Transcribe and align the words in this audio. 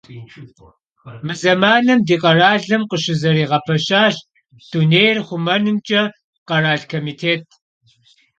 Mı 1.25 1.35
zemanım 1.45 1.99
di 2.07 2.15
kheralım 2.21 2.83
khışızerağepeşaş 2.89 4.15
Dunêyr 4.71 5.17
xhumenımç'e 5.25 6.01
kheral 6.47 6.81
komitêt. 6.91 7.41